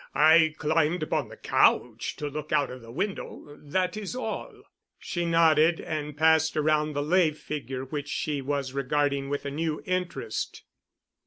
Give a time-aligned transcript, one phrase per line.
[0.15, 3.55] I climbed upon the couch to look out of the window.
[3.61, 4.63] That is all."
[4.97, 9.83] She nodded and passed around the lay figure which she was regarding with a new
[9.85, 10.63] interest.